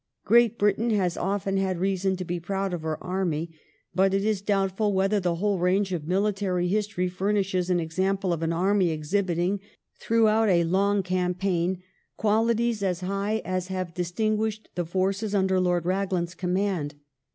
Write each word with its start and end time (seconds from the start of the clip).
"Great 0.25 0.57
Britain 0.57 0.89
has 0.89 1.15
often 1.15 1.57
had 1.57 1.77
reason 1.77 2.17
to 2.17 2.25
be 2.25 2.39
proud 2.39 2.73
of 2.73 2.81
her 2.81 2.97
army, 3.03 3.51
but 3.93 4.15
it 4.15 4.25
is 4.25 4.41
doubtful 4.41 4.93
whether 4.95 5.19
the 5.19 5.35
whole 5.35 5.59
range 5.59 5.93
of 5.93 6.07
military 6.07 6.67
history 6.67 7.07
furnishes 7.07 7.69
an 7.69 7.79
example 7.79 8.33
of 8.33 8.41
an 8.41 8.51
army 8.51 8.89
exhibiting, 8.89 9.59
throughout 9.99 10.49
a 10.49 10.63
long 10.63 11.03
campaign, 11.03 11.83
qualities 12.17 12.81
as 12.81 13.01
high 13.01 13.43
as 13.45 13.67
have 13.67 13.93
distinguished 13.93 14.69
the 14.73 14.85
forces 14.85 15.35
under 15.35 15.59
Lord 15.59 15.85
Raglan's 15.85 16.33
command. 16.33 16.95